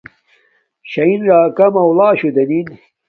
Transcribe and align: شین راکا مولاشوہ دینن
شین 0.91 1.19
راکا 1.27 1.65
مولاشوہ 1.73 2.31
دینن 2.35 2.65